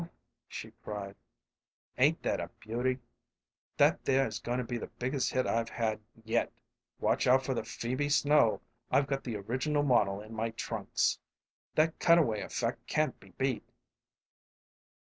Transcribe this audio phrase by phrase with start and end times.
[0.47, 1.15] she cried.
[1.95, 2.97] "Ain't that a beauty!
[3.77, 6.51] That there is going to be the biggest hit I've had yet.
[6.99, 8.61] Watch out for the Phoebe Snow!
[8.89, 11.19] I've got the original model in my trunks.
[11.75, 13.63] That cutaway effect can't be beat."